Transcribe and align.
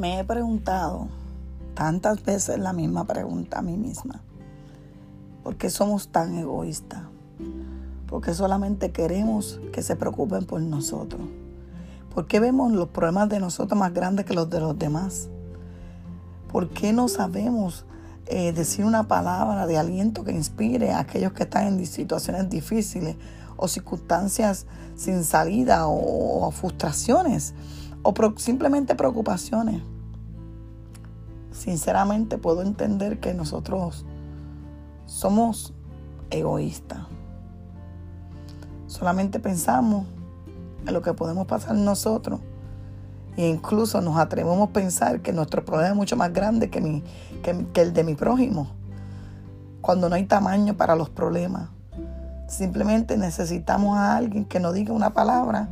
Me 0.00 0.18
he 0.18 0.24
preguntado 0.24 1.08
tantas 1.74 2.24
veces 2.24 2.58
la 2.58 2.72
misma 2.72 3.04
pregunta 3.04 3.58
a 3.58 3.62
mí 3.62 3.76
misma. 3.76 4.22
¿Por 5.44 5.56
qué 5.56 5.68
somos 5.68 6.08
tan 6.08 6.38
egoístas? 6.38 7.02
¿Por 8.06 8.22
qué 8.22 8.32
solamente 8.32 8.92
queremos 8.92 9.60
que 9.74 9.82
se 9.82 9.96
preocupen 9.96 10.46
por 10.46 10.62
nosotros? 10.62 11.20
¿Por 12.14 12.26
qué 12.26 12.40
vemos 12.40 12.72
los 12.72 12.88
problemas 12.88 13.28
de 13.28 13.40
nosotros 13.40 13.78
más 13.78 13.92
grandes 13.92 14.24
que 14.24 14.32
los 14.32 14.48
de 14.48 14.60
los 14.60 14.78
demás? 14.78 15.28
¿Por 16.50 16.70
qué 16.70 16.94
no 16.94 17.06
sabemos 17.08 17.84
eh, 18.24 18.54
decir 18.54 18.86
una 18.86 19.06
palabra 19.06 19.66
de 19.66 19.76
aliento 19.76 20.24
que 20.24 20.32
inspire 20.32 20.92
a 20.92 21.00
aquellos 21.00 21.34
que 21.34 21.42
están 21.42 21.66
en 21.66 21.84
situaciones 21.84 22.48
difíciles 22.48 23.16
o 23.58 23.68
circunstancias 23.68 24.64
sin 24.96 25.24
salida 25.24 25.88
o 25.88 26.50
frustraciones? 26.52 27.52
O 28.02 28.14
simplemente 28.36 28.94
preocupaciones. 28.94 29.82
Sinceramente 31.52 32.38
puedo 32.38 32.62
entender 32.62 33.20
que 33.20 33.34
nosotros 33.34 34.04
somos 35.06 35.74
egoístas. 36.30 37.00
Solamente 38.86 39.40
pensamos 39.40 40.06
en 40.86 40.94
lo 40.94 41.02
que 41.02 41.12
podemos 41.12 41.46
pasar 41.46 41.74
nosotros. 41.74 42.40
E 43.36 43.48
incluso 43.48 44.00
nos 44.00 44.16
atrevemos 44.16 44.68
a 44.68 44.72
pensar 44.72 45.20
que 45.20 45.32
nuestro 45.32 45.64
problema 45.64 45.90
es 45.90 45.96
mucho 45.96 46.16
más 46.16 46.32
grande 46.32 46.70
que, 46.70 46.80
mi, 46.80 47.02
que 47.42 47.80
el 47.80 47.92
de 47.92 48.04
mi 48.04 48.14
prójimo. 48.14 48.68
Cuando 49.80 50.08
no 50.08 50.14
hay 50.14 50.24
tamaño 50.24 50.76
para 50.76 50.96
los 50.96 51.10
problemas. 51.10 51.68
Simplemente 52.48 53.16
necesitamos 53.16 53.96
a 53.96 54.16
alguien 54.16 54.44
que 54.44 54.58
nos 54.58 54.74
diga 54.74 54.92
una 54.92 55.10
palabra 55.10 55.68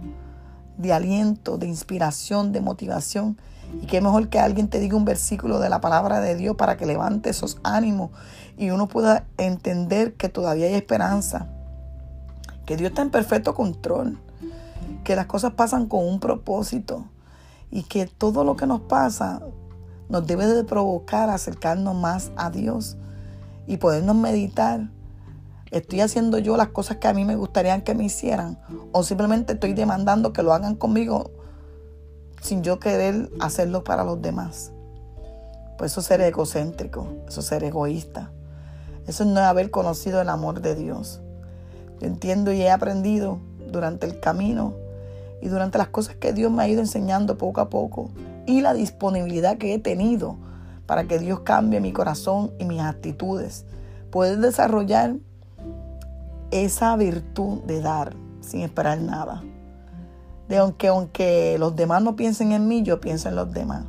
de 0.79 0.93
aliento, 0.93 1.59
de 1.59 1.67
inspiración, 1.67 2.53
de 2.53 2.63
motivación. 2.63 3.37
Y 3.83 3.87
qué 3.87 4.01
mejor 4.01 4.29
que 4.29 4.39
alguien 4.39 4.69
te 4.69 4.81
diga 4.81 4.97
un 4.97 5.05
versículo 5.05 5.59
de 5.59 5.69
la 5.69 5.83
palabra 5.83 6.21
de 6.21 6.35
Dios 6.35 6.57
para 6.57 6.79
que 6.79 6.87
levante 6.87 7.29
esos 7.29 7.59
ánimos 7.63 8.11
y 8.57 8.71
uno 8.71 8.89
pueda 8.89 9.27
entender 9.37 10.15
que 10.15 10.29
todavía 10.29 10.67
hay 10.67 10.75
esperanza, 10.75 11.47
que 12.67 12.77
Dios 12.77 12.91
está 12.91 13.03
en 13.03 13.11
perfecto 13.11 13.55
control, 13.55 14.19
que 15.05 15.15
las 15.17 15.27
cosas 15.27 15.53
pasan 15.53 15.87
con 15.87 16.05
un 16.05 16.19
propósito 16.19 17.05
y 17.71 17.85
que 17.85 18.07
todo 18.07 18.45
lo 18.45 18.57
que 18.57 18.67
nos 18.67 18.81
pasa 18.81 19.41
nos 20.09 20.27
debe 20.27 20.47
de 20.47 20.65
provocar 20.65 21.31
acercarnos 21.31 21.95
más 21.95 22.33
a 22.37 22.51
Dios 22.51 22.97
y 23.67 23.77
podernos 23.77 24.17
meditar 24.17 24.89
¿Estoy 25.71 26.01
haciendo 26.01 26.39
yo 26.39 26.57
las 26.57 26.69
cosas 26.69 26.97
que 26.97 27.09
a 27.09 27.13
mí 27.13 27.25
me 27.25 27.37
gustaría 27.37 27.85
que 27.85 27.95
me 27.95 28.05
hicieran? 28.05 28.59
¿O 28.93 29.03
simplemente 29.03 29.53
estoy 29.53 29.75
demandando 29.75 30.33
que 30.33 30.43
lo 30.43 30.55
hagan 30.55 30.77
conmigo 30.77 31.31
sin 32.41 32.63
yo 32.63 32.79
querer 32.79 33.31
hacerlo 33.41 33.85
para 33.85 34.03
los 34.03 34.23
demás? 34.23 34.73
Pues 35.77 35.93
eso 35.93 36.01
es 36.01 36.07
ser 36.07 36.23
egocéntrico, 36.23 37.07
eso 37.29 37.41
es 37.41 37.47
ser 37.47 37.65
egoísta. 37.65 38.33
Eso 39.07 39.25
no 39.27 39.41
es 39.41 39.47
haber 39.47 39.71
conocido 39.71 40.23
el 40.23 40.31
amor 40.31 40.63
de 40.63 40.75
Dios. 40.75 41.21
Yo 42.01 42.07
entiendo 42.07 42.51
y 42.53 42.63
he 42.63 42.71
aprendido 42.71 43.39
durante 43.71 44.07
el 44.07 44.21
camino 44.21 44.75
y 45.43 45.49
durante 45.49 45.79
las 45.79 45.89
cosas 45.89 46.17
que 46.17 46.33
Dios 46.33 46.51
me 46.51 46.63
ha 46.63 46.69
ido 46.69 46.81
enseñando 46.81 47.37
poco 47.37 47.61
a 47.61 47.69
poco 47.69 48.11
y 48.47 48.63
la 48.63 48.73
disponibilidad 48.73 49.59
que 49.59 49.75
he 49.75 49.79
tenido 49.79 50.37
para 50.87 51.05
que 51.05 51.19
Dios 51.19 51.41
cambie 51.41 51.81
mi 51.81 51.93
corazón 51.93 52.53
y 52.59 52.65
mis 52.65 52.81
actitudes. 52.81 53.67
Poder 54.11 54.39
desarrollar 54.39 55.17
esa 56.51 56.97
virtud 56.97 57.61
de 57.65 57.81
dar 57.81 58.17
sin 58.41 58.63
esperar 58.63 59.01
nada. 59.01 59.43
De 60.49 60.57
aunque, 60.59 60.89
aunque 60.89 61.57
los 61.59 61.77
demás 61.77 62.03
no 62.03 62.17
piensen 62.17 62.53
en 62.53 62.67
mí, 62.69 62.83
yo 62.83 63.01
pienso 63.01 63.29
en 63.29 63.37
los 63.37 63.53
demás. 63.53 63.85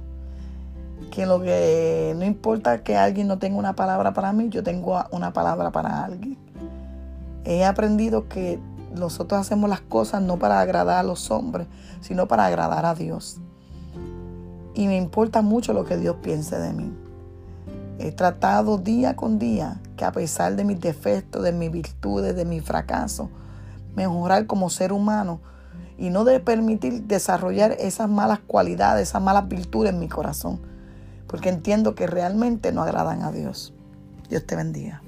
Que 1.12 1.26
lo 1.26 1.42
que 1.42 2.14
no 2.18 2.26
importa 2.26 2.84
que 2.84 2.98
alguien 2.98 3.28
no 3.28 3.40
tenga 3.40 3.58
una 3.58 3.76
palabra 3.76 4.14
para 4.14 4.34
mí, 4.34 4.50
yo 4.50 4.62
tengo 4.64 5.02
una 5.12 5.32
palabra 5.32 5.72
para 5.72 6.04
alguien. 6.04 6.38
He 7.46 7.64
aprendido 7.64 8.28
que 8.28 8.60
nosotros 8.94 9.40
hacemos 9.40 9.70
las 9.70 9.82
cosas 9.82 10.22
no 10.22 10.38
para 10.38 10.60
agradar 10.60 10.98
a 10.98 11.04
los 11.04 11.32
hombres, 11.32 11.68
sino 12.02 12.28
para 12.28 12.46
agradar 12.46 12.86
a 12.86 12.94
Dios. 12.94 13.40
Y 14.74 14.88
me 14.88 14.98
importa 14.98 15.42
mucho 15.42 15.74
lo 15.74 15.86
que 15.86 15.98
Dios 15.98 16.18
piense 16.22 16.60
de 16.60 16.74
mí. 16.74 16.94
He 18.00 18.12
tratado 18.12 18.78
día 18.78 19.16
con 19.16 19.40
día 19.40 19.82
que 20.00 20.06
a 20.06 20.14
pesar 20.14 20.56
de 20.56 20.64
mis 20.64 20.80
defectos, 20.80 21.44
de 21.44 21.52
mis 21.52 21.70
virtudes, 21.70 22.34
de 22.34 22.46
mi 22.46 22.62
fracaso, 22.62 23.30
mejorar 23.98 24.46
como 24.46 24.70
ser 24.70 24.94
humano 24.94 25.42
y 25.98 26.10
no 26.10 26.24
de 26.24 26.40
permitir 26.40 27.04
desarrollar 27.04 27.76
esas 27.78 28.10
malas 28.10 28.40
cualidades, 28.40 29.10
esas 29.10 29.22
malas 29.22 29.50
virtudes 29.50 29.92
en 29.92 30.00
mi 30.00 30.08
corazón, 30.08 30.62
porque 31.28 31.50
entiendo 31.50 31.96
que 31.96 32.08
realmente 32.08 32.72
no 32.72 32.82
agradan 32.82 33.24
a 33.24 33.34
Dios. 33.34 33.74
Dios 34.30 34.46
te 34.46 34.56
bendiga. 34.56 35.04